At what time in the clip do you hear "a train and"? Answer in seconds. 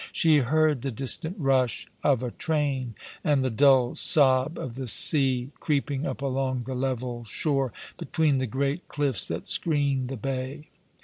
2.23-3.45